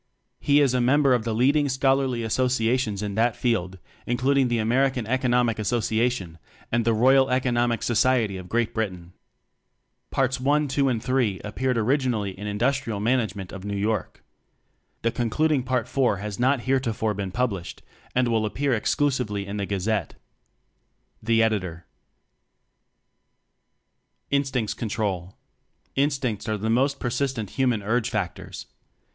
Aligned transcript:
He 0.39 0.61
is 0.61 0.73
a 0.73 0.81
member 0.81 1.13
of 1.13 1.25
the 1.25 1.35
leading 1.35 1.69
scholarly 1.69 2.23
associations 2.23 3.03
in 3.03 3.13
that 3.13 3.35
field, 3.35 3.77
including 4.07 4.47
the 4.47 4.57
Amer 4.57 4.89
ican 4.89 5.05
Economic 5.05 5.59
Association 5.59 6.39
and 6.71 6.85
the 6.85 6.93
Royal 6.95 7.29
Economic 7.29 7.83
Society 7.83 8.35
of 8.35 8.49
Great 8.49 8.73
Britain. 8.73 9.13
Parts 10.09 10.41
I, 10.43 10.67
II 10.75 10.87
and 10.87 11.07
III 11.07 11.39
appeared 11.41 11.77
originally 11.77 12.31
in 12.31 12.47
"Industrial 12.47 12.99
Management" 12.99 13.51
of 13.51 13.63
New 13.63 13.77
York. 13.77 14.23
The 15.03 15.11
concluding 15.11 15.61
PartIV 15.63 16.19
has 16.19 16.39
not 16.39 16.61
heretofore 16.61 17.13
been 17.13 17.31
published 17.31 17.83
and 18.15 18.27
will 18.27 18.47
appear 18.47 18.73
exclusively 18.73 19.45
in 19.45 19.57
The 19.57 19.67
Gazette. 19.67 20.15
Editor. 21.27 21.85
Instincts 24.31 24.73
Control. 24.73 25.37
Instincts 25.95 26.49
are 26.49 26.57
the 26.57 26.71
most 26.71 26.99
persistent 26.99 27.51
human 27.51 27.83
urge 27.83 28.09
factors. 28.09 28.65